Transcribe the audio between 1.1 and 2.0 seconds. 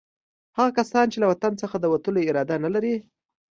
چې له وطن څخه د